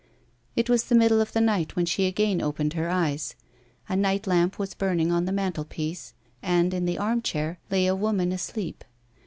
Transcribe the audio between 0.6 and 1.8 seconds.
was the middle of the night